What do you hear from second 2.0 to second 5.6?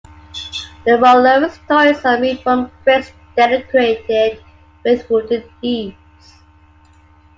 are made from bricks decorated with wooden